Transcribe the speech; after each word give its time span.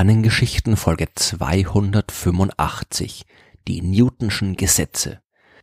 Sternengeschichten 0.00 0.78
Folge 0.78 1.08
285 1.14 3.26
Die 3.68 3.82
Newtonschen 3.82 4.56
Gesetze 4.56 5.20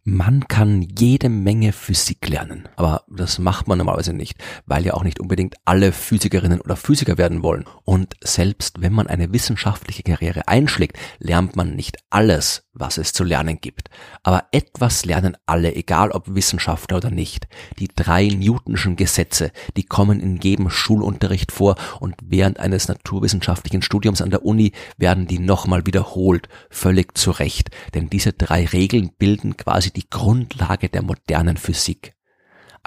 man 0.09 0.47
kann 0.47 0.87
jede 0.97 1.27
Menge 1.27 1.73
Physik 1.73 2.29
lernen, 2.29 2.69
aber 2.77 3.03
das 3.09 3.39
macht 3.39 3.67
man 3.67 3.77
normalerweise 3.77 4.13
nicht, 4.13 4.37
weil 4.65 4.85
ja 4.85 4.93
auch 4.93 5.03
nicht 5.03 5.19
unbedingt 5.19 5.55
alle 5.65 5.91
Physikerinnen 5.91 6.61
oder 6.61 6.77
Physiker 6.77 7.17
werden 7.17 7.43
wollen. 7.43 7.65
Und 7.83 8.15
selbst 8.23 8.81
wenn 8.81 8.93
man 8.93 9.07
eine 9.07 9.33
wissenschaftliche 9.33 10.03
Karriere 10.03 10.47
einschlägt, 10.47 10.97
lernt 11.19 11.57
man 11.57 11.75
nicht 11.75 11.97
alles, 12.09 12.66
was 12.79 12.97
es 12.97 13.13
zu 13.13 13.23
lernen 13.23 13.59
gibt. 13.61 13.89
Aber 14.23 14.45
etwas 14.51 15.05
lernen 15.05 15.37
alle, 15.45 15.75
egal 15.75 16.11
ob 16.11 16.33
Wissenschaftler 16.33 16.97
oder 16.97 17.11
nicht. 17.11 17.47
Die 17.79 17.87
drei 17.87 18.27
Newtonschen 18.27 18.95
Gesetze, 18.95 19.51
die 19.75 19.83
kommen 19.83 20.19
in 20.19 20.37
jedem 20.37 20.69
Schulunterricht 20.69 21.51
vor 21.51 21.75
und 21.99 22.15
während 22.21 22.59
eines 22.59 22.87
naturwissenschaftlichen 22.87 23.81
Studiums 23.81 24.21
an 24.21 24.31
der 24.31 24.45
Uni 24.45 24.71
werden 24.97 25.27
die 25.27 25.39
nochmal 25.39 25.85
wiederholt, 25.85 26.49
völlig 26.69 27.17
zu 27.17 27.31
Recht. 27.31 27.69
Denn 27.93 28.09
diese 28.09 28.33
drei 28.33 28.65
Regeln 28.65 29.11
bilden 29.17 29.57
quasi 29.57 29.91
die 29.91 30.09
Grundlage 30.09 30.89
der 30.89 31.01
modernen 31.03 31.57
Physik. 31.57 32.16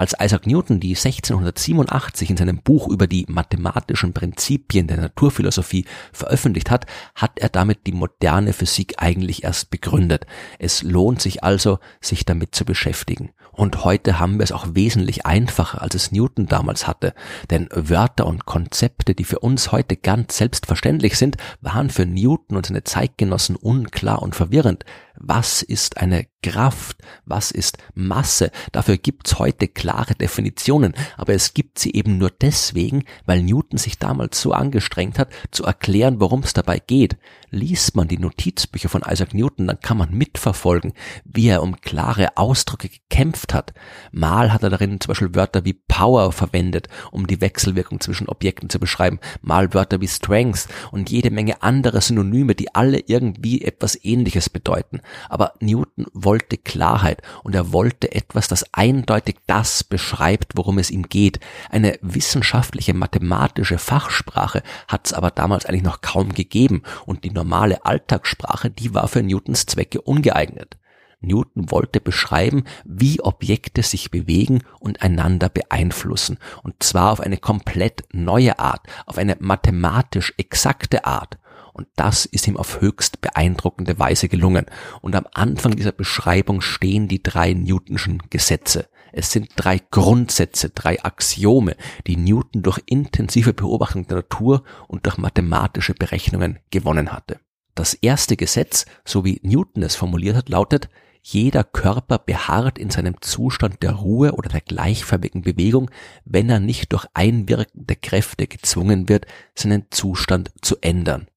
Als 0.01 0.15
Isaac 0.19 0.47
Newton 0.47 0.79
die 0.79 0.95
1687 0.95 2.31
in 2.31 2.35
seinem 2.35 2.57
Buch 2.57 2.87
über 2.87 3.05
die 3.05 3.27
mathematischen 3.29 4.13
Prinzipien 4.13 4.87
der 4.87 4.97
Naturphilosophie 4.97 5.85
veröffentlicht 6.11 6.71
hat, 6.71 6.87
hat 7.13 7.37
er 7.37 7.49
damit 7.49 7.85
die 7.85 7.91
moderne 7.91 8.53
Physik 8.53 8.95
eigentlich 8.97 9.43
erst 9.43 9.69
begründet. 9.69 10.25
Es 10.57 10.81
lohnt 10.81 11.21
sich 11.21 11.43
also, 11.43 11.77
sich 11.99 12.25
damit 12.25 12.55
zu 12.55 12.65
beschäftigen. 12.65 13.29
Und 13.51 13.83
heute 13.83 14.17
haben 14.17 14.39
wir 14.39 14.43
es 14.43 14.51
auch 14.51 14.69
wesentlich 14.71 15.27
einfacher, 15.27 15.83
als 15.83 15.93
es 15.93 16.11
Newton 16.11 16.47
damals 16.47 16.87
hatte. 16.87 17.13
Denn 17.51 17.69
Wörter 17.71 18.25
und 18.25 18.47
Konzepte, 18.47 19.13
die 19.13 19.25
für 19.25 19.37
uns 19.37 19.71
heute 19.71 19.97
ganz 19.97 20.37
selbstverständlich 20.37 21.15
sind, 21.15 21.37
waren 21.59 21.91
für 21.91 22.07
Newton 22.07 22.57
und 22.57 22.65
seine 22.65 22.83
Zeitgenossen 22.83 23.55
unklar 23.55 24.23
und 24.23 24.33
verwirrend. 24.33 24.83
Was 25.23 25.61
ist 25.61 25.97
eine 25.97 26.25
Kraft? 26.41 26.97
Was 27.25 27.51
ist 27.51 27.77
Masse? 27.93 28.49
Dafür 28.71 28.97
gibt's 28.97 29.37
heute 29.37 29.67
klare 29.67 30.15
Definitionen, 30.15 30.95
aber 31.15 31.33
es 31.33 31.53
gibt 31.53 31.77
sie 31.77 31.93
eben 31.93 32.17
nur 32.17 32.31
deswegen, 32.31 33.03
weil 33.27 33.43
Newton 33.43 33.77
sich 33.77 33.99
damals 33.99 34.41
so 34.41 34.51
angestrengt 34.51 35.19
hat, 35.19 35.29
zu 35.51 35.63
erklären, 35.63 36.19
worum 36.19 36.41
es 36.41 36.53
dabei 36.53 36.79
geht. 36.79 37.17
Liest 37.51 37.95
man 37.95 38.07
die 38.07 38.17
Notizbücher 38.17 38.89
von 38.89 39.03
Isaac 39.07 39.35
Newton, 39.35 39.67
dann 39.67 39.79
kann 39.79 39.97
man 39.97 40.11
mitverfolgen, 40.11 40.93
wie 41.23 41.49
er 41.49 41.61
um 41.61 41.79
klare 41.79 42.37
Ausdrücke 42.37 42.89
gekämpft 42.89 43.53
hat. 43.53 43.73
Mal 44.11 44.51
hat 44.51 44.63
er 44.63 44.71
darin 44.71 44.99
zum 44.99 45.09
Beispiel 45.09 45.35
Wörter 45.35 45.65
wie 45.65 45.73
Power 45.73 46.31
verwendet, 46.31 46.87
um 47.11 47.27
die 47.27 47.41
Wechselwirkung 47.41 47.99
zwischen 47.99 48.27
Objekten 48.27 48.69
zu 48.71 48.79
beschreiben, 48.79 49.19
mal 49.41 49.75
Wörter 49.75 50.01
wie 50.01 50.07
Strength 50.07 50.67
und 50.91 51.11
jede 51.11 51.29
Menge 51.29 51.61
andere 51.61 52.01
Synonyme, 52.01 52.55
die 52.55 52.73
alle 52.73 53.03
irgendwie 53.05 53.61
etwas 53.61 54.03
ähnliches 54.03 54.49
bedeuten. 54.49 55.01
Aber 55.29 55.53
Newton 55.59 56.05
wollte 56.13 56.57
Klarheit 56.57 57.21
und 57.43 57.55
er 57.55 57.71
wollte 57.71 58.11
etwas, 58.13 58.47
das 58.47 58.65
eindeutig 58.73 59.37
das 59.47 59.83
beschreibt, 59.83 60.53
worum 60.55 60.77
es 60.77 60.91
ihm 60.91 61.03
geht. 61.03 61.39
Eine 61.69 61.97
wissenschaftliche 62.01 62.93
mathematische 62.93 63.77
Fachsprache 63.77 64.63
hat 64.87 65.07
es 65.07 65.13
aber 65.13 65.31
damals 65.31 65.65
eigentlich 65.65 65.83
noch 65.83 66.01
kaum 66.01 66.33
gegeben 66.33 66.83
und 67.05 67.23
die 67.23 67.31
normale 67.31 67.85
Alltagssprache, 67.85 68.69
die 68.69 68.93
war 68.93 69.07
für 69.07 69.23
Newtons 69.23 69.65
Zwecke 69.65 70.01
ungeeignet. 70.01 70.77
Newton 71.21 71.69
wollte 71.69 72.01
beschreiben, 72.01 72.63
wie 72.83 73.21
Objekte 73.21 73.83
sich 73.83 74.11
bewegen 74.11 74.63
und 74.79 75.01
einander 75.01 75.49
beeinflussen, 75.49 76.39
und 76.63 76.81
zwar 76.81 77.11
auf 77.11 77.19
eine 77.19 77.37
komplett 77.37 78.03
neue 78.11 78.59
Art, 78.59 78.81
auf 79.05 79.17
eine 79.17 79.37
mathematisch 79.39 80.33
exakte 80.37 81.05
Art. 81.05 81.37
Und 81.73 81.87
das 81.95 82.25
ist 82.25 82.47
ihm 82.47 82.57
auf 82.57 82.81
höchst 82.81 83.21
beeindruckende 83.21 83.97
Weise 83.99 84.29
gelungen. 84.29 84.65
Und 85.01 85.15
am 85.15 85.27
Anfang 85.33 85.75
dieser 85.75 85.91
Beschreibung 85.91 86.61
stehen 86.61 87.07
die 87.07 87.23
drei 87.23 87.53
Newtonschen 87.53 88.23
Gesetze. 88.29 88.87
Es 89.13 89.31
sind 89.31 89.49
drei 89.55 89.79
Grundsätze, 89.91 90.69
drei 90.69 91.03
Axiome, 91.03 91.75
die 92.07 92.17
Newton 92.17 92.61
durch 92.61 92.79
intensive 92.85 93.53
Beobachtung 93.53 94.07
der 94.07 94.17
Natur 94.17 94.63
und 94.87 95.05
durch 95.05 95.17
mathematische 95.17 95.93
Berechnungen 95.93 96.59
gewonnen 96.69 97.11
hatte. 97.11 97.39
Das 97.75 97.93
erste 97.93 98.37
Gesetz, 98.37 98.85
so 99.05 99.25
wie 99.25 99.39
Newton 99.43 99.83
es 99.83 99.95
formuliert 99.95 100.35
hat, 100.35 100.49
lautet, 100.49 100.89
jeder 101.23 101.63
Körper 101.63 102.17
beharrt 102.17 102.79
in 102.79 102.89
seinem 102.89 103.21
Zustand 103.21 103.83
der 103.83 103.93
Ruhe 103.93 104.33
oder 104.33 104.49
der 104.49 104.61
gleichförmigen 104.61 105.43
Bewegung, 105.43 105.91
wenn 106.25 106.49
er 106.49 106.59
nicht 106.59 106.91
durch 106.93 107.05
einwirkende 107.13 107.95
Kräfte 107.95 108.47
gezwungen 108.47 109.07
wird, 109.07 109.27
seinen 109.53 109.85
Zustand 109.91 110.51
zu 110.61 110.77
ändern. 110.81 111.27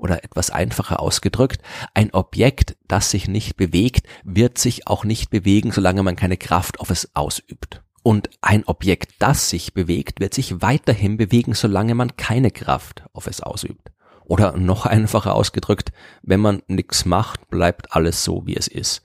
Oder 0.00 0.24
etwas 0.24 0.50
einfacher 0.50 1.00
ausgedrückt, 1.00 1.60
ein 1.94 2.12
Objekt, 2.12 2.76
das 2.88 3.10
sich 3.10 3.28
nicht 3.28 3.56
bewegt, 3.56 4.06
wird 4.24 4.58
sich 4.58 4.86
auch 4.86 5.04
nicht 5.04 5.30
bewegen, 5.30 5.72
solange 5.72 6.02
man 6.02 6.16
keine 6.16 6.38
Kraft 6.38 6.80
auf 6.80 6.90
es 6.90 7.14
ausübt. 7.14 7.82
Und 8.02 8.30
ein 8.40 8.64
Objekt, 8.64 9.12
das 9.18 9.50
sich 9.50 9.74
bewegt, 9.74 10.20
wird 10.20 10.32
sich 10.32 10.62
weiterhin 10.62 11.18
bewegen, 11.18 11.54
solange 11.54 11.94
man 11.94 12.16
keine 12.16 12.50
Kraft 12.50 13.04
auf 13.12 13.26
es 13.26 13.42
ausübt. 13.42 13.90
Oder 14.24 14.56
noch 14.56 14.86
einfacher 14.86 15.34
ausgedrückt, 15.34 15.92
wenn 16.22 16.40
man 16.40 16.62
nichts 16.68 17.04
macht, 17.04 17.48
bleibt 17.50 17.94
alles 17.94 18.24
so, 18.24 18.46
wie 18.46 18.56
es 18.56 18.68
ist. 18.68 19.02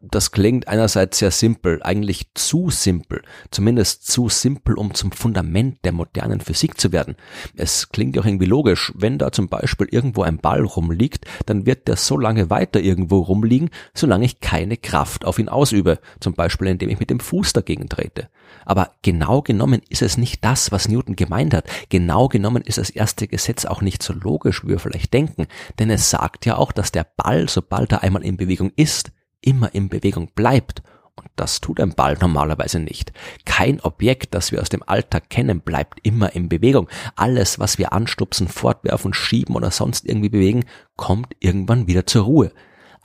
Das 0.00 0.32
klingt 0.32 0.68
einerseits 0.68 1.18
sehr 1.18 1.30
simpel, 1.30 1.82
eigentlich 1.82 2.26
zu 2.34 2.70
simpel, 2.70 3.22
zumindest 3.50 4.06
zu 4.06 4.28
simpel, 4.28 4.74
um 4.74 4.94
zum 4.94 5.12
Fundament 5.12 5.84
der 5.84 5.92
modernen 5.92 6.40
Physik 6.40 6.80
zu 6.80 6.92
werden. 6.92 7.16
Es 7.56 7.88
klingt 7.88 8.18
auch 8.18 8.26
irgendwie 8.26 8.46
logisch, 8.46 8.92
wenn 8.94 9.18
da 9.18 9.32
zum 9.32 9.48
Beispiel 9.48 9.88
irgendwo 9.90 10.22
ein 10.22 10.38
Ball 10.38 10.62
rumliegt, 10.62 11.24
dann 11.46 11.66
wird 11.66 11.88
der 11.88 11.96
so 11.96 12.18
lange 12.18 12.50
weiter 12.50 12.80
irgendwo 12.80 13.20
rumliegen, 13.20 13.70
solange 13.94 14.24
ich 14.24 14.40
keine 14.40 14.76
Kraft 14.76 15.24
auf 15.24 15.38
ihn 15.38 15.48
ausübe, 15.48 15.98
zum 16.20 16.34
Beispiel 16.34 16.68
indem 16.68 16.90
ich 16.90 17.00
mit 17.00 17.10
dem 17.10 17.20
Fuß 17.20 17.52
dagegen 17.52 17.88
trete. 17.88 18.28
Aber 18.64 18.90
genau 19.02 19.42
genommen 19.42 19.80
ist 19.88 20.02
es 20.02 20.18
nicht 20.18 20.44
das, 20.44 20.72
was 20.72 20.88
Newton 20.88 21.16
gemeint 21.16 21.54
hat. 21.54 21.66
Genau 21.88 22.28
genommen 22.28 22.62
ist 22.62 22.78
das 22.78 22.90
erste 22.90 23.28
Gesetz 23.28 23.64
auch 23.64 23.80
nicht 23.80 24.02
so 24.02 24.12
logisch, 24.12 24.55
wir 24.64 24.78
vielleicht 24.78 25.12
denken, 25.12 25.46
denn 25.78 25.90
es 25.90 26.10
sagt 26.10 26.46
ja 26.46 26.56
auch, 26.56 26.72
dass 26.72 26.92
der 26.92 27.06
Ball, 27.16 27.48
sobald 27.48 27.92
er 27.92 28.02
einmal 28.02 28.24
in 28.24 28.36
Bewegung 28.36 28.72
ist, 28.76 29.12
immer 29.40 29.74
in 29.74 29.88
Bewegung 29.88 30.30
bleibt. 30.34 30.82
Und 31.14 31.30
das 31.36 31.62
tut 31.62 31.80
ein 31.80 31.94
Ball 31.94 32.18
normalerweise 32.20 32.78
nicht. 32.78 33.12
Kein 33.46 33.80
Objekt, 33.80 34.34
das 34.34 34.52
wir 34.52 34.60
aus 34.60 34.68
dem 34.68 34.82
Alltag 34.82 35.30
kennen, 35.30 35.60
bleibt 35.60 35.98
immer 36.02 36.34
in 36.34 36.50
Bewegung. 36.50 36.88
Alles, 37.14 37.58
was 37.58 37.78
wir 37.78 37.94
anstupsen, 37.94 38.48
fortwerfen, 38.48 39.14
schieben 39.14 39.56
oder 39.56 39.70
sonst 39.70 40.04
irgendwie 40.04 40.28
bewegen, 40.28 40.64
kommt 40.96 41.34
irgendwann 41.40 41.86
wieder 41.86 42.06
zur 42.06 42.24
Ruhe 42.24 42.52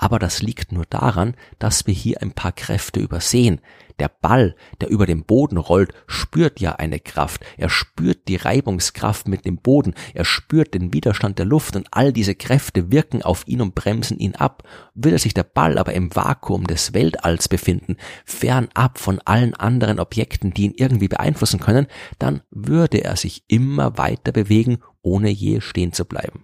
aber 0.02 0.18
das 0.18 0.42
liegt 0.42 0.72
nur 0.72 0.86
daran, 0.90 1.36
dass 1.60 1.86
wir 1.86 1.94
hier 1.94 2.24
ein 2.24 2.32
paar 2.32 2.52
Kräfte 2.52 3.00
übersehen. 3.00 3.62
Der 4.00 4.10
Ball, 4.10 4.56
der 4.82 4.90
über 4.90 5.06
dem 5.06 5.26
Boden 5.26 5.58
rollt, 5.58 5.94
spürt 6.08 6.60
ja 6.60 6.72
eine 6.72 7.00
Kraft. 7.00 7.46
Er 7.56 7.70
spürt 7.70 8.28
die 8.28 8.38
Reibungskraft 8.38 9.28
mit 9.28 9.46
dem 9.46 9.58
Boden. 9.58 9.94
Er 10.16 10.26
spürt 10.26 10.74
den 10.74 10.92
Widerstand 10.92 11.38
der 11.38 11.46
Luft 11.46 11.76
und 11.76 11.88
all 11.92 12.12
diese 12.12 12.34
Kräfte 12.34 12.92
wirken 12.92 13.22
auf 13.22 13.48
ihn 13.48 13.62
und 13.62 13.76
bremsen 13.76 14.18
ihn 14.18 14.34
ab. 14.34 14.64
Würde 14.96 15.20
sich 15.20 15.36
der 15.36 15.44
Ball 15.44 15.78
aber 15.78 15.94
im 15.94 16.16
Vakuum 16.16 16.66
des 16.66 16.96
Weltalls 16.96 17.48
befinden, 17.48 17.98
fernab 18.26 18.98
von 18.98 19.20
allen 19.26 19.54
anderen 19.54 20.00
Objekten, 20.00 20.52
die 20.52 20.66
ihn 20.66 20.74
irgendwie 20.76 21.10
beeinflussen 21.10 21.60
können, 21.60 21.86
dann 22.18 22.42
würde 22.50 23.04
er 23.04 23.18
sich 23.18 23.44
immer 23.48 24.00
weiter 24.00 24.32
bewegen, 24.32 24.80
ohne 25.04 25.30
je 25.30 25.62
stehen 25.62 25.94
zu 25.94 26.06
bleiben. 26.06 26.42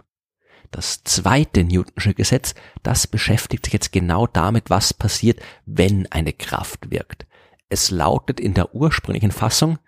Das 0.71 1.03
zweite 1.03 1.63
Newtonsche 1.63 2.13
Gesetz, 2.13 2.53
das 2.83 3.07
beschäftigt 3.07 3.65
sich 3.65 3.73
jetzt 3.73 3.91
genau 3.91 4.27
damit, 4.27 4.69
was 4.69 4.93
passiert, 4.93 5.39
wenn 5.65 6.05
eine 6.11 6.33
Kraft 6.33 6.91
wirkt. 6.91 7.25
Es 7.69 7.91
lautet 7.91 8.39
in 8.39 8.53
der 8.53 8.75
ursprünglichen 8.75 9.31
Fassung, 9.31 9.79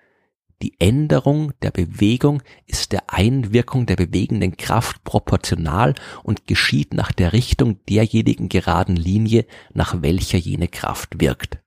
die 0.62 0.76
Änderung 0.80 1.54
der 1.62 1.72
Bewegung 1.72 2.44
ist 2.66 2.92
der 2.92 3.14
Einwirkung 3.14 3.86
der 3.86 3.96
bewegenden 3.96 4.58
Kraft 4.58 5.06
proportional 5.06 5.96
und 6.22 6.48
geschieht 6.48 6.94
nach 6.94 7.14
der 7.14 7.32
Richtung 7.32 7.80
derjenigen 7.86 8.50
geraden 8.50 8.98
Linie, 8.98 9.46
nach 9.74 10.02
welcher 10.02 10.38
jene 10.38 10.68
Kraft 10.68 11.22
wirkt. 11.22 11.60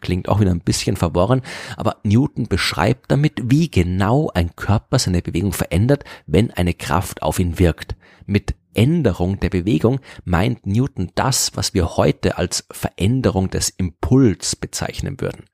Klingt 0.00 0.28
auch 0.28 0.40
wieder 0.40 0.50
ein 0.50 0.60
bisschen 0.60 0.96
verworren, 0.96 1.42
aber 1.76 1.96
Newton 2.02 2.48
beschreibt 2.48 3.10
damit, 3.10 3.40
wie 3.44 3.70
genau 3.70 4.30
ein 4.34 4.56
Körper 4.56 4.98
seine 4.98 5.22
Bewegung 5.22 5.52
verändert, 5.52 6.04
wenn 6.26 6.50
eine 6.50 6.74
Kraft 6.74 7.22
auf 7.22 7.38
ihn 7.38 7.58
wirkt. 7.58 7.96
Mit 8.26 8.54
Änderung 8.74 9.40
der 9.40 9.50
Bewegung 9.50 10.00
meint 10.24 10.66
Newton 10.66 11.10
das, 11.14 11.52
was 11.54 11.74
wir 11.74 11.96
heute 11.96 12.38
als 12.38 12.66
Veränderung 12.70 13.50
des 13.50 13.68
Impuls 13.70 14.56
bezeichnen 14.56 15.20
würden. 15.20 15.44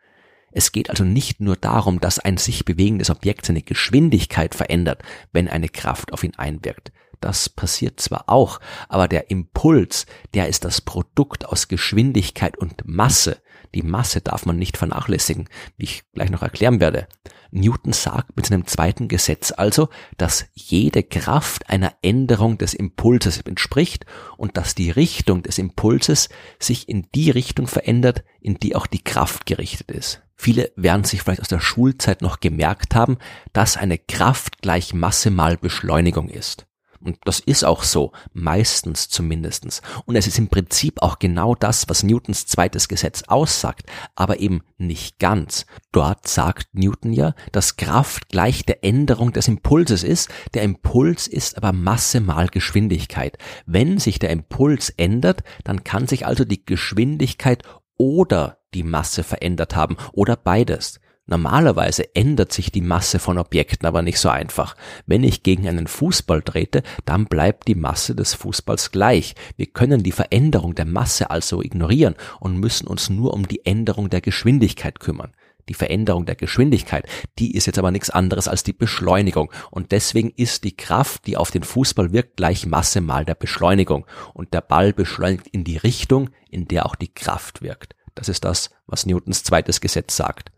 Es 0.52 0.72
geht 0.72 0.90
also 0.90 1.04
nicht 1.04 1.40
nur 1.40 1.56
darum, 1.56 2.00
dass 2.00 2.18
ein 2.18 2.38
sich 2.38 2.64
bewegendes 2.64 3.10
Objekt 3.10 3.46
seine 3.46 3.62
Geschwindigkeit 3.62 4.54
verändert, 4.54 5.02
wenn 5.32 5.48
eine 5.48 5.68
Kraft 5.68 6.12
auf 6.12 6.24
ihn 6.24 6.34
einwirkt. 6.36 6.92
Das 7.20 7.48
passiert 7.48 8.00
zwar 8.00 8.24
auch, 8.28 8.60
aber 8.88 9.08
der 9.08 9.30
Impuls, 9.30 10.06
der 10.34 10.48
ist 10.48 10.64
das 10.64 10.80
Produkt 10.80 11.46
aus 11.46 11.68
Geschwindigkeit 11.68 12.56
und 12.56 12.86
Masse. 12.86 13.38
Die 13.76 13.82
Masse 13.82 14.22
darf 14.22 14.46
man 14.46 14.56
nicht 14.56 14.78
vernachlässigen, 14.78 15.50
wie 15.76 15.84
ich 15.84 16.04
gleich 16.14 16.30
noch 16.30 16.40
erklären 16.40 16.80
werde. 16.80 17.08
Newton 17.50 17.92
sagt 17.92 18.34
mit 18.34 18.46
seinem 18.46 18.66
zweiten 18.66 19.06
Gesetz 19.06 19.52
also, 19.54 19.90
dass 20.16 20.46
jede 20.54 21.02
Kraft 21.02 21.68
einer 21.68 21.92
Änderung 22.00 22.56
des 22.56 22.72
Impulses 22.72 23.42
entspricht 23.42 24.06
und 24.38 24.56
dass 24.56 24.74
die 24.74 24.90
Richtung 24.90 25.42
des 25.42 25.58
Impulses 25.58 26.30
sich 26.58 26.88
in 26.88 27.06
die 27.14 27.30
Richtung 27.30 27.66
verändert, 27.66 28.24
in 28.40 28.54
die 28.54 28.74
auch 28.74 28.86
die 28.86 29.04
Kraft 29.04 29.44
gerichtet 29.44 29.90
ist. 29.90 30.22
Viele 30.36 30.72
werden 30.74 31.04
sich 31.04 31.20
vielleicht 31.20 31.42
aus 31.42 31.48
der 31.48 31.60
Schulzeit 31.60 32.22
noch 32.22 32.40
gemerkt 32.40 32.94
haben, 32.94 33.18
dass 33.52 33.76
eine 33.76 33.98
Kraft 33.98 34.62
gleich 34.62 34.94
Masse 34.94 35.30
mal 35.30 35.58
Beschleunigung 35.58 36.30
ist. 36.30 36.66
Und 37.00 37.18
das 37.24 37.40
ist 37.40 37.64
auch 37.64 37.82
so, 37.82 38.12
meistens 38.32 39.08
zumindestens. 39.08 39.82
Und 40.04 40.16
es 40.16 40.26
ist 40.26 40.38
im 40.38 40.48
Prinzip 40.48 41.02
auch 41.02 41.18
genau 41.18 41.54
das, 41.54 41.88
was 41.88 42.02
Newtons 42.02 42.46
zweites 42.46 42.88
Gesetz 42.88 43.24
aussagt, 43.26 43.86
aber 44.14 44.40
eben 44.40 44.62
nicht 44.78 45.18
ganz. 45.18 45.66
Dort 45.92 46.28
sagt 46.28 46.68
Newton 46.72 47.12
ja, 47.12 47.34
dass 47.52 47.76
Kraft 47.76 48.28
gleich 48.28 48.64
der 48.64 48.84
Änderung 48.84 49.32
des 49.32 49.48
Impulses 49.48 50.02
ist. 50.02 50.28
Der 50.54 50.62
Impuls 50.62 51.26
ist 51.26 51.56
aber 51.56 51.72
Masse 51.72 52.20
mal 52.20 52.48
Geschwindigkeit. 52.48 53.38
Wenn 53.66 53.98
sich 53.98 54.18
der 54.18 54.30
Impuls 54.30 54.90
ändert, 54.90 55.42
dann 55.64 55.84
kann 55.84 56.06
sich 56.06 56.26
also 56.26 56.44
die 56.44 56.64
Geschwindigkeit 56.64 57.62
oder 57.96 58.58
die 58.74 58.82
Masse 58.82 59.22
verändert 59.22 59.74
haben 59.74 59.96
oder 60.12 60.36
beides. 60.36 61.00
Normalerweise 61.28 62.14
ändert 62.14 62.52
sich 62.52 62.70
die 62.70 62.80
Masse 62.80 63.18
von 63.18 63.36
Objekten 63.36 63.84
aber 63.86 64.02
nicht 64.02 64.20
so 64.20 64.28
einfach. 64.28 64.76
Wenn 65.06 65.24
ich 65.24 65.42
gegen 65.42 65.66
einen 65.66 65.88
Fußball 65.88 66.40
trete, 66.42 66.84
dann 67.04 67.26
bleibt 67.26 67.66
die 67.66 67.74
Masse 67.74 68.14
des 68.14 68.34
Fußballs 68.34 68.92
gleich. 68.92 69.34
Wir 69.56 69.66
können 69.66 70.04
die 70.04 70.12
Veränderung 70.12 70.76
der 70.76 70.84
Masse 70.84 71.28
also 71.30 71.62
ignorieren 71.62 72.14
und 72.38 72.60
müssen 72.60 72.86
uns 72.86 73.10
nur 73.10 73.34
um 73.34 73.48
die 73.48 73.66
Änderung 73.66 74.08
der 74.08 74.20
Geschwindigkeit 74.20 75.00
kümmern. 75.00 75.32
Die 75.68 75.74
Veränderung 75.74 76.26
der 76.26 76.36
Geschwindigkeit, 76.36 77.08
die 77.40 77.56
ist 77.56 77.66
jetzt 77.66 77.80
aber 77.80 77.90
nichts 77.90 78.10
anderes 78.10 78.46
als 78.46 78.62
die 78.62 78.72
Beschleunigung. 78.72 79.50
Und 79.72 79.90
deswegen 79.90 80.30
ist 80.30 80.62
die 80.62 80.76
Kraft, 80.76 81.26
die 81.26 81.36
auf 81.36 81.50
den 81.50 81.64
Fußball 81.64 82.12
wirkt, 82.12 82.36
gleich 82.36 82.66
Masse 82.66 83.00
mal 83.00 83.24
der 83.24 83.34
Beschleunigung. 83.34 84.06
Und 84.32 84.54
der 84.54 84.60
Ball 84.60 84.92
beschleunigt 84.92 85.48
in 85.48 85.64
die 85.64 85.76
Richtung, 85.76 86.30
in 86.50 86.68
der 86.68 86.86
auch 86.86 86.94
die 86.94 87.12
Kraft 87.12 87.62
wirkt. 87.62 87.96
Das 88.14 88.28
ist 88.28 88.44
das, 88.44 88.70
was 88.86 89.06
Newtons 89.06 89.42
zweites 89.42 89.80
Gesetz 89.80 90.16
sagt. 90.16 90.52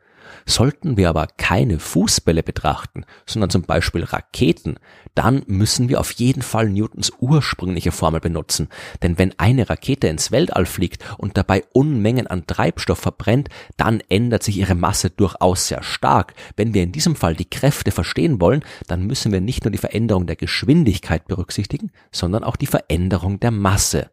Sollten 0.47 0.97
wir 0.97 1.09
aber 1.09 1.29
keine 1.37 1.79
Fußbälle 1.79 2.43
betrachten, 2.43 3.05
sondern 3.27 3.51
zum 3.51 3.63
Beispiel 3.63 4.05
Raketen, 4.05 4.79
dann 5.15 5.43
müssen 5.47 5.89
wir 5.89 6.01
auf 6.01 6.13
jeden 6.13 6.43
Fall 6.43 6.69
Newtons 6.69 7.13
ursprüngliche 7.19 7.93
Formel 7.93 8.21
benutzen. 8.21 8.69
Denn 9.03 9.19
wenn 9.19 9.39
eine 9.39 9.69
Rakete 9.69 10.09
ins 10.09 10.31
Weltall 10.31 10.67
fliegt 10.67 11.05
und 11.19 11.37
dabei 11.37 11.65
Unmengen 11.73 12.27
an 12.27 12.47
Treibstoff 12.47 12.99
verbrennt, 12.99 13.49
dann 13.77 14.01
ändert 14.09 14.43
sich 14.43 14.59
ihre 14.59 14.75
Masse 14.75 15.11
durchaus 15.11 15.69
sehr 15.69 15.83
stark. 15.83 16.35
Wenn 16.57 16.75
wir 16.75 16.83
in 16.83 16.93
diesem 16.93 17.17
Fall 17.17 17.35
die 17.35 17.51
Kräfte 17.51 17.91
verstehen 17.91 18.41
wollen, 18.41 18.65
dann 18.87 19.07
müssen 19.07 19.33
wir 19.33 19.41
nicht 19.41 19.65
nur 19.65 19.73
die 19.73 19.79
Veränderung 19.79 20.27
der 20.27 20.37
Geschwindigkeit 20.37 21.27
berücksichtigen, 21.27 21.91
sondern 22.13 22.45
auch 22.45 22.57
die 22.57 22.67
Veränderung 22.67 23.41
der 23.41 23.51
Masse. 23.51 24.11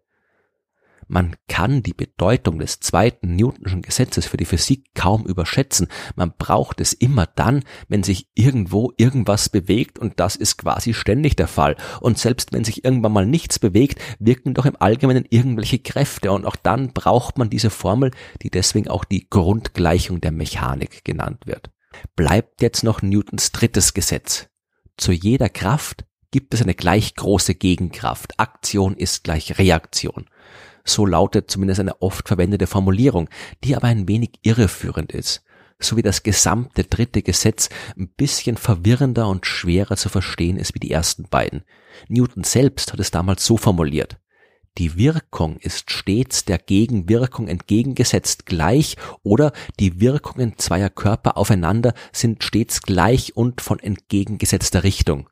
Man 1.08 1.36
kann 1.48 1.84
die 1.84 1.94
Bedeutung 1.94 2.60
des 2.60 2.80
zweiten 2.80 3.36
Newtonschen 3.36 3.82
Gesetzes 3.82 4.26
für 4.26 4.38
die 4.38 4.46
Physik 4.46 4.96
kaum 4.96 5.26
überschätzen. 5.26 5.88
Man 6.16 6.34
braucht 6.38 6.82
es 6.82 6.94
immer 6.94 7.28
dann, 7.28 7.64
wenn 7.88 8.04
sich 8.04 8.30
irgendwo 8.34 8.92
irgendwas 8.98 9.50
bewegt 9.50 10.00
und 10.00 10.20
das 10.20 10.36
ist 10.36 10.58
quasi 10.58 10.94
ständig 10.94 11.36
der 11.36 11.48
Fall. 11.48 11.76
Und 12.02 12.18
selbst 12.18 12.54
wenn 12.54 12.64
sich 12.64 12.84
irgendwann 12.84 13.14
mal 13.14 13.26
nichts 13.26 13.60
bewegt, 13.60 14.02
wirken 14.20 14.54
doch 14.54 14.66
im 14.66 14.78
Allgemeinen 14.80 15.26
irgendwelche 15.30 15.80
Kräfte 15.80 16.32
und 16.32 16.46
auch 16.46 16.56
dann 16.56 16.94
braucht 16.94 17.38
man 17.38 17.50
diese 17.50 17.70
Formel, 17.70 18.12
die 18.42 18.50
deswegen 18.50 18.88
auch 18.88 19.04
die 19.04 19.30
Grundgleichung 19.30 20.22
der 20.22 20.32
Mechanik 20.32 21.06
genannt 21.06 21.46
wird. 21.46 21.70
Bleibt 22.16 22.62
jetzt 22.62 22.84
noch 22.84 23.02
Newtons 23.02 23.52
drittes 23.52 23.94
Gesetz. 23.94 24.48
Zu 24.98 25.12
jeder 25.12 25.50
Kraft 25.50 26.06
gibt 26.32 26.54
es 26.54 26.62
eine 26.62 26.74
gleich 26.74 27.16
große 27.16 27.56
Gegenkraft. 27.56 28.40
Aktion 28.40 28.98
ist 28.98 29.24
gleich 29.24 29.58
Reaktion. 29.58 30.26
So 30.86 31.06
lautet 31.06 31.50
zumindest 31.50 31.80
eine 31.82 32.02
oft 32.02 32.28
verwendete 32.28 32.68
Formulierung, 32.68 33.28
die 33.64 33.76
aber 33.76 33.88
ein 33.88 34.08
wenig 34.08 34.40
irreführend 34.44 35.12
ist, 35.12 35.44
so 35.80 35.98
wie 35.98 36.04
das 36.04 36.24
gesamte 36.24 36.84
dritte 36.84 37.24
Gesetz 37.24 37.70
ein 37.98 38.08
bisschen 38.08 38.56
verwirrender 38.56 39.28
und 39.28 39.48
schwerer 39.48 39.98
zu 39.98 40.10
verstehen 40.10 40.58
ist 40.58 40.76
wie 40.76 40.80
die 40.80 40.92
ersten 40.92 41.28
beiden. 41.28 41.64
Newton 42.08 42.44
selbst 42.44 42.94
hat 42.94 43.00
es 43.00 43.10
damals 43.12 43.44
so 43.46 43.58
formuliert. 43.58 44.20
Die 44.78 44.98
Wirkung 44.98 45.58
ist 45.58 45.90
stets 45.90 46.44
der 46.44 46.58
Gegenwirkung 46.58 47.48
entgegengesetzt 47.48 48.46
gleich 48.46 48.98
oder 49.24 49.54
die 49.80 50.02
Wirkungen 50.02 50.58
zweier 50.58 50.90
Körper 50.90 51.38
aufeinander 51.38 51.94
sind 52.12 52.44
stets 52.44 52.82
gleich 52.82 53.36
und 53.38 53.62
von 53.62 53.80
entgegengesetzter 53.80 54.84
Richtung. 54.84 55.30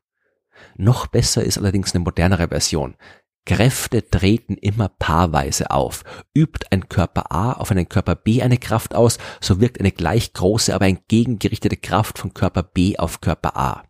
Noch 0.77 1.07
besser 1.07 1.44
ist 1.44 1.57
allerdings 1.57 1.94
eine 1.94 2.05
modernere 2.05 2.47
Version. 2.47 2.95
Kräfte 3.45 4.09
treten 4.09 4.55
immer 4.55 4.87
paarweise 4.87 5.71
auf. 5.71 6.03
Übt 6.33 6.67
ein 6.71 6.87
Körper 6.87 7.31
A 7.31 7.53
auf 7.53 7.71
einen 7.71 7.89
Körper 7.89 8.15
B 8.15 8.41
eine 8.41 8.57
Kraft 8.57 8.95
aus, 8.95 9.17
so 9.41 9.59
wirkt 9.59 9.79
eine 9.79 9.91
gleich 9.91 10.33
große, 10.33 10.73
aber 10.73 10.87
entgegengerichtete 10.87 11.77
Kraft 11.77 12.19
von 12.19 12.33
Körper 12.33 12.63
B 12.63 12.97
auf 12.97 13.19
Körper 13.19 13.57
A. 13.57 13.83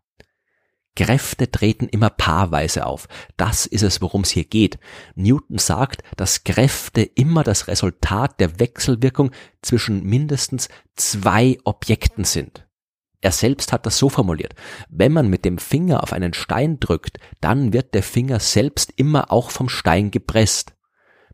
Kräfte 0.95 1.49
treten 1.49 1.87
immer 1.87 2.11
paarweise 2.11 2.85
auf. 2.85 3.07
Das 3.35 3.65
ist 3.65 3.81
es, 3.81 4.01
worum 4.01 4.21
es 4.21 4.29
hier 4.29 4.45
geht. 4.45 4.77
Newton 5.15 5.57
sagt, 5.57 6.03
dass 6.17 6.43
Kräfte 6.43 7.01
immer 7.01 7.43
das 7.43 7.67
Resultat 7.67 8.39
der 8.39 8.59
Wechselwirkung 8.59 9.31
zwischen 9.61 10.03
mindestens 10.03 10.69
zwei 10.95 11.57
Objekten 11.63 12.25
sind. 12.25 12.67
Er 13.23 13.31
selbst 13.31 13.71
hat 13.71 13.85
das 13.85 13.97
so 13.97 14.09
formuliert. 14.09 14.53
Wenn 14.89 15.13
man 15.13 15.29
mit 15.29 15.45
dem 15.45 15.57
Finger 15.57 16.03
auf 16.03 16.11
einen 16.11 16.33
Stein 16.33 16.81
drückt, 16.81 17.19
dann 17.39 17.71
wird 17.71 17.93
der 17.93 18.03
Finger 18.03 18.41
selbst 18.41 18.91
immer 18.97 19.31
auch 19.31 19.49
vom 19.49 19.69
Stein 19.69 20.11
gepresst. 20.11 20.73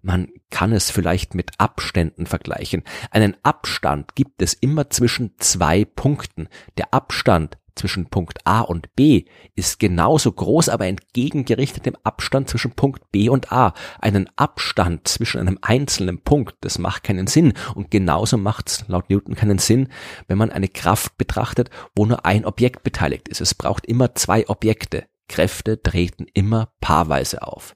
Man 0.03 0.29
kann 0.51 0.71
es 0.71 0.91
vielleicht 0.91 1.33
mit 1.33 1.49
Abständen 1.57 2.27
vergleichen. 2.27 2.83
Einen 3.09 3.35
Abstand 3.41 4.13
gibt 4.13 4.43
es 4.43 4.53
immer 4.53 4.91
zwischen 4.91 5.33
zwei 5.39 5.83
Punkten. 5.83 6.47
Der 6.77 6.93
Abstand 6.93 7.57
zwischen 7.75 8.09
Punkt 8.09 8.39
A 8.45 8.61
und 8.61 8.95
B 8.95 9.25
ist 9.55 9.79
genauso 9.79 10.31
groß, 10.31 10.69
aber 10.69 10.87
entgegengerichtet 10.87 11.85
dem 11.85 11.95
Abstand 12.03 12.49
zwischen 12.49 12.71
Punkt 12.71 13.11
B 13.11 13.29
und 13.29 13.51
A. 13.51 13.73
Einen 13.99 14.29
Abstand 14.35 15.07
zwischen 15.07 15.39
einem 15.39 15.59
einzelnen 15.61 16.21
Punkt, 16.23 16.55
das 16.61 16.79
macht 16.79 17.03
keinen 17.03 17.27
Sinn. 17.27 17.53
Und 17.75 17.91
genauso 17.91 18.37
macht 18.37 18.69
es 18.69 18.85
laut 18.87 19.09
Newton 19.09 19.35
keinen 19.35 19.59
Sinn, 19.59 19.89
wenn 20.27 20.37
man 20.37 20.51
eine 20.51 20.67
Kraft 20.67 21.17
betrachtet, 21.17 21.69
wo 21.95 22.05
nur 22.05 22.25
ein 22.25 22.45
Objekt 22.45 22.83
beteiligt 22.83 23.27
ist. 23.27 23.41
Es 23.41 23.55
braucht 23.55 23.85
immer 23.85 24.15
zwei 24.15 24.47
Objekte. 24.47 25.05
Kräfte 25.27 25.81
treten 25.81 26.25
immer 26.33 26.73
paarweise 26.81 27.43
auf. 27.43 27.75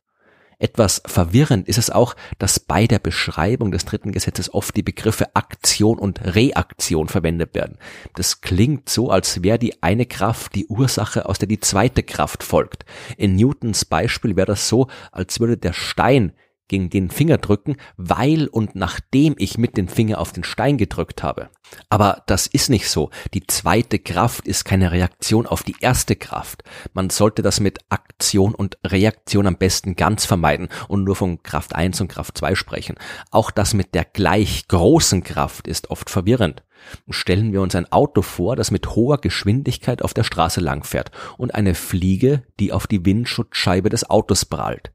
Etwas 0.63 1.01
verwirrend 1.05 1.67
ist 1.67 1.77
es 1.77 1.89
auch, 1.89 2.15
dass 2.39 2.57
bei 2.57 2.87
der 2.87 2.99
Beschreibung 2.99 3.73
des 3.73 3.83
dritten 3.83 4.13
Gesetzes 4.13 4.53
oft 4.53 4.73
die 4.77 4.81
Begriffe 4.81 5.35
Aktion 5.35 5.99
und 5.99 6.21
Reaktion 6.23 7.09
verwendet 7.09 7.53
werden. 7.53 7.77
Das 8.15 8.39
klingt 8.39 8.87
so, 8.87 9.09
als 9.09 9.43
wäre 9.43 9.59
die 9.59 9.83
eine 9.83 10.05
Kraft 10.05 10.55
die 10.55 10.67
Ursache, 10.67 11.25
aus 11.25 11.37
der 11.37 11.49
die 11.49 11.59
zweite 11.59 12.01
Kraft 12.01 12.43
folgt. 12.43 12.85
In 13.17 13.35
Newtons 13.35 13.83
Beispiel 13.83 14.37
wäre 14.37 14.47
das 14.47 14.69
so, 14.69 14.87
als 15.11 15.41
würde 15.41 15.57
der 15.57 15.73
Stein 15.73 16.31
gegen 16.73 16.89
den 16.89 17.11
Finger 17.11 17.37
drücken, 17.37 17.75
weil 17.97 18.47
und 18.47 18.75
nachdem 18.75 19.35
ich 19.37 19.59
mit 19.59 19.77
dem 19.77 19.87
Finger 19.87 20.17
auf 20.17 20.31
den 20.31 20.43
Stein 20.43 20.79
gedrückt 20.79 21.21
habe. 21.21 21.49
Aber 21.87 22.23
das 22.25 22.47
ist 22.47 22.71
nicht 22.71 22.89
so. 22.89 23.11
Die 23.35 23.45
zweite 23.45 23.99
Kraft 23.99 24.47
ist 24.47 24.65
keine 24.65 24.91
Reaktion 24.91 25.45
auf 25.45 25.61
die 25.61 25.75
erste 25.81 26.15
Kraft. 26.15 26.63
Man 26.93 27.11
sollte 27.11 27.43
das 27.43 27.59
mit 27.59 27.77
Aktion 27.89 28.55
und 28.55 28.79
Reaktion 28.83 29.45
am 29.45 29.57
besten 29.57 29.95
ganz 29.95 30.25
vermeiden 30.25 30.67
und 30.87 31.03
nur 31.03 31.15
von 31.15 31.43
Kraft 31.43 31.75
1 31.75 32.01
und 32.01 32.07
Kraft 32.07 32.39
2 32.39 32.55
sprechen. 32.55 32.95
Auch 33.29 33.51
das 33.51 33.75
mit 33.75 33.93
der 33.93 34.05
gleich 34.05 34.67
großen 34.67 35.23
Kraft 35.23 35.67
ist 35.67 35.91
oft 35.91 36.09
verwirrend. 36.09 36.63
Stellen 37.09 37.53
wir 37.53 37.61
uns 37.61 37.75
ein 37.75 37.91
Auto 37.91 38.23
vor, 38.23 38.55
das 38.55 38.71
mit 38.71 38.95
hoher 38.95 39.19
Geschwindigkeit 39.19 40.01
auf 40.01 40.15
der 40.15 40.23
Straße 40.23 40.59
langfährt 40.59 41.11
und 41.37 41.53
eine 41.53 41.75
Fliege, 41.75 42.41
die 42.59 42.73
auf 42.73 42.87
die 42.87 43.05
Windschutzscheibe 43.05 43.89
des 43.89 44.09
Autos 44.09 44.45
prallt. 44.45 44.91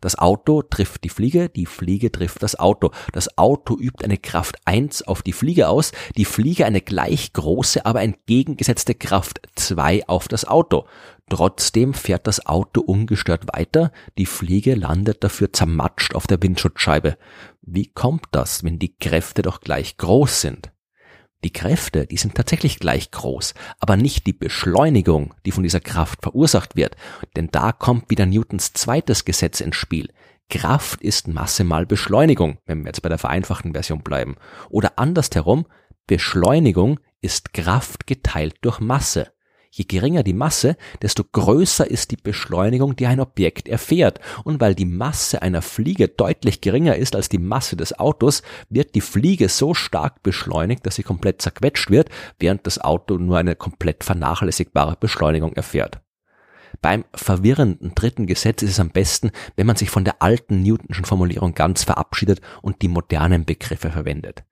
Das 0.00 0.18
Auto 0.18 0.62
trifft 0.62 1.04
die 1.04 1.08
Fliege, 1.08 1.48
die 1.48 1.66
Fliege 1.66 2.12
trifft 2.12 2.42
das 2.42 2.58
Auto. 2.58 2.90
Das 3.12 3.38
Auto 3.38 3.76
übt 3.78 4.04
eine 4.04 4.18
Kraft 4.18 4.56
1 4.64 5.02
auf 5.02 5.22
die 5.22 5.32
Fliege 5.32 5.68
aus, 5.68 5.92
die 6.16 6.24
Fliege 6.24 6.66
eine 6.66 6.80
gleich 6.80 7.32
große, 7.32 7.84
aber 7.86 8.02
entgegengesetzte 8.02 8.94
Kraft 8.94 9.40
2 9.54 10.08
auf 10.08 10.28
das 10.28 10.44
Auto. 10.44 10.86
Trotzdem 11.28 11.92
fährt 11.92 12.26
das 12.26 12.46
Auto 12.46 12.80
ungestört 12.80 13.44
weiter, 13.52 13.90
die 14.16 14.26
Fliege 14.26 14.74
landet 14.74 15.24
dafür 15.24 15.52
zermatscht 15.52 16.14
auf 16.14 16.26
der 16.26 16.40
Windschutzscheibe. 16.42 17.16
Wie 17.62 17.88
kommt 17.88 18.26
das, 18.30 18.62
wenn 18.62 18.78
die 18.78 18.96
Kräfte 18.96 19.42
doch 19.42 19.60
gleich 19.60 19.96
groß 19.96 20.40
sind? 20.40 20.70
Die 21.46 21.52
Kräfte, 21.52 22.08
die 22.08 22.16
sind 22.16 22.34
tatsächlich 22.34 22.80
gleich 22.80 23.12
groß, 23.12 23.54
aber 23.78 23.96
nicht 23.96 24.26
die 24.26 24.32
Beschleunigung, 24.32 25.32
die 25.44 25.52
von 25.52 25.62
dieser 25.62 25.78
Kraft 25.78 26.22
verursacht 26.22 26.74
wird, 26.74 26.96
denn 27.36 27.50
da 27.52 27.70
kommt 27.70 28.10
wieder 28.10 28.26
Newtons 28.26 28.72
zweites 28.72 29.24
Gesetz 29.24 29.60
ins 29.60 29.76
Spiel. 29.76 30.12
Kraft 30.50 31.02
ist 31.02 31.28
Masse 31.28 31.62
mal 31.62 31.86
Beschleunigung, 31.86 32.58
wenn 32.66 32.80
wir 32.80 32.86
jetzt 32.86 33.02
bei 33.02 33.08
der 33.08 33.18
vereinfachten 33.18 33.74
Version 33.74 34.02
bleiben. 34.02 34.34
Oder 34.70 34.98
andersherum, 34.98 35.66
Beschleunigung 36.08 36.98
ist 37.20 37.52
Kraft 37.52 38.08
geteilt 38.08 38.56
durch 38.62 38.80
Masse. 38.80 39.30
Je 39.76 39.84
geringer 39.84 40.22
die 40.22 40.32
Masse, 40.32 40.78
desto 41.02 41.22
größer 41.22 41.86
ist 41.86 42.10
die 42.10 42.16
Beschleunigung, 42.16 42.96
die 42.96 43.06
ein 43.06 43.20
Objekt 43.20 43.68
erfährt. 43.68 44.20
Und 44.42 44.58
weil 44.58 44.74
die 44.74 44.86
Masse 44.86 45.42
einer 45.42 45.60
Fliege 45.60 46.08
deutlich 46.08 46.62
geringer 46.62 46.96
ist 46.96 47.14
als 47.14 47.28
die 47.28 47.36
Masse 47.36 47.76
des 47.76 47.98
Autos, 47.98 48.40
wird 48.70 48.94
die 48.94 49.02
Fliege 49.02 49.50
so 49.50 49.74
stark 49.74 50.22
beschleunigt, 50.22 50.86
dass 50.86 50.94
sie 50.94 51.02
komplett 51.02 51.42
zerquetscht 51.42 51.90
wird, 51.90 52.08
während 52.38 52.66
das 52.66 52.78
Auto 52.78 53.18
nur 53.18 53.36
eine 53.36 53.54
komplett 53.54 54.02
vernachlässigbare 54.02 54.96
Beschleunigung 54.98 55.52
erfährt. 55.52 56.00
Beim 56.80 57.04
verwirrenden 57.14 57.94
dritten 57.94 58.26
Gesetz 58.26 58.62
ist 58.62 58.70
es 58.70 58.80
am 58.80 58.88
besten, 58.88 59.30
wenn 59.56 59.66
man 59.66 59.76
sich 59.76 59.90
von 59.90 60.06
der 60.06 60.22
alten 60.22 60.62
Newtonschen 60.62 61.04
Formulierung 61.04 61.54
ganz 61.54 61.84
verabschiedet 61.84 62.40
und 62.62 62.80
die 62.80 62.88
modernen 62.88 63.44
Begriffe 63.44 63.90
verwendet 63.90 64.42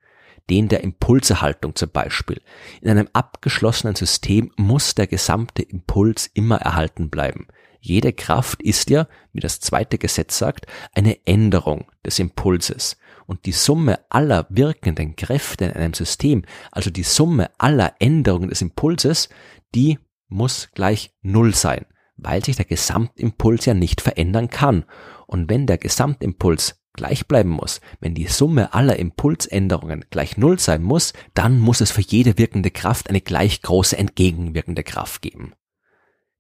den 0.51 0.69
der 0.69 0.83
Impulserhaltung 0.83 1.75
zum 1.75 1.91
Beispiel. 1.91 2.41
In 2.81 2.91
einem 2.91 3.09
abgeschlossenen 3.13 3.97
System 3.97 4.53
muss 4.57 4.95
der 4.95 5.07
gesamte 5.07 5.63
Impuls 5.63 6.31
immer 6.35 6.57
erhalten 6.57 7.11
bleiben. 7.11 7.47
Jede 7.81 8.15
Kraft 8.15 8.63
ist 8.63 8.89
ja, 8.89 9.09
wie 9.33 9.41
das 9.41 9.61
zweite 9.61 9.99
Gesetz 9.99 10.39
sagt, 10.39 10.67
eine 10.95 11.19
Änderung 11.27 11.91
des 12.05 12.19
Impulses. 12.19 12.97
Und 13.27 13.45
die 13.45 13.53
Summe 13.53 14.01
aller 14.09 14.47
wirkenden 14.49 15.17
Kräfte 15.17 15.67
in 15.67 15.73
einem 15.73 15.95
System, 15.95 16.45
also 16.73 16.91
die 16.91 17.03
Summe 17.03 17.51
aller 17.59 17.95
Änderungen 17.99 18.49
des 18.49 18.63
Impulses, 18.63 19.29
die 19.75 19.99
muss 20.29 20.71
gleich 20.75 21.13
Null 21.21 21.55
sein, 21.55 21.85
weil 22.17 22.43
sich 22.45 22.57
der 22.57 22.65
Gesamtimpuls 22.65 23.67
ja 23.67 23.75
nicht 23.75 24.01
verändern 24.01 24.49
kann. 24.49 24.85
Und 25.27 25.51
wenn 25.51 25.67
der 25.67 25.79
Gesamtimpuls 25.79 26.83
gleich 26.95 27.27
bleiben 27.27 27.51
muss, 27.51 27.81
wenn 28.01 28.15
die 28.15 28.27
Summe 28.27 28.73
aller 28.73 28.97
Impulsänderungen 28.97 30.07
gleich 30.11 30.37
Null 30.39 30.59
sein 30.59 30.83
muss, 30.83 31.13
dann 31.35 31.59
muss 31.59 31.81
es 31.81 31.91
für 31.91 32.01
jede 32.01 32.39
wirkende 32.39 32.71
Kraft 32.71 33.11
eine 33.11 33.21
gleich 33.21 33.61
große 33.61 33.99
entgegenwirkende 33.99 34.83
Kraft 34.83 35.21
geben. 35.21 35.53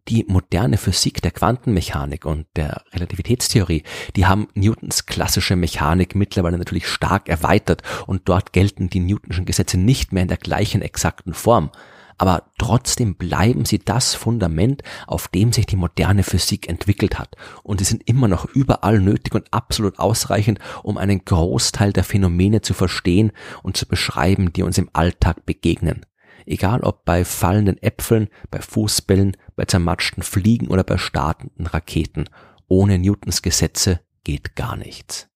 Die 0.08 0.25
moderne 0.28 0.76
Physik 0.76 1.23
der 1.23 1.30
Quantenmechanik 1.30 2.26
und 2.26 2.46
der 2.56 2.84
Relativitätstheorie, 2.92 3.84
die 4.16 4.26
haben 4.26 4.49
Newtons 4.54 5.06
klassische 5.06 5.56
Mechanik 5.56 6.14
mittlerweile 6.14 6.58
natürlich 6.58 6.87
stark 6.87 7.28
erweitert 7.28 7.82
und 8.06 8.28
dort 8.28 8.52
gelten 8.52 8.90
die 8.90 9.00
Newtonschen 9.00 9.46
Gesetze 9.46 9.78
nicht 9.78 10.12
mehr 10.12 10.23
in 10.23 10.28
der 10.28 10.37
gleichen 10.37 10.82
exakten 10.82 11.32
Form 11.32 11.70
aber 12.18 12.50
trotzdem 12.59 13.16
bleiben 13.16 13.64
sie 13.64 13.78
das 13.78 14.14
Fundament, 14.14 14.83
auf 15.06 15.28
dem 15.28 15.52
sich 15.52 15.66
die 15.66 15.76
moderne 15.76 16.23
Physik 16.23 16.68
entwickelt 16.68 17.18
hat. 17.18 17.37
Und 17.62 17.78
sie 17.78 17.85
sind 17.85 18.09
immer 18.09 18.28
noch 18.28 18.44
überall 18.47 19.00
nötig 19.00 19.35
und 19.35 19.52
absolut 19.52 19.99
ausreichend, 19.99 20.59
um 20.83 20.99
einen 20.99 21.25
Großteil 21.25 21.92
der 21.92 22.04
Phänomene 22.04 22.62
zu 22.62 22.75
verstehen 22.75 23.33
und 23.62 23.76
zu 23.76 23.87
beschreiben, 23.87 24.52
die 24.52 24.62
uns 24.62 24.78
im 24.78 24.90
Alltag 24.92 25.47
begegnen. 25.47 26.06
Egal 26.47 26.83
ob 26.83 27.04
bei 27.04 27.25
fallenden 27.25 27.83
Äpfeln, 27.83 28.28
bei 28.50 28.61
Fußbällen, 28.61 29.37
bei 29.56 29.64
zermatschten 29.64 30.23
Fliegen 30.23 30.68
oder 30.68 30.85
bei 30.85 30.99
startenden 30.99 31.66
Raketen. 31.66 32.28
Ohne 32.68 32.99
Newtons 32.99 33.42
Gesetze 33.42 34.00
geht 34.25 34.56
gar 34.56 34.76
nichts. 34.76 35.28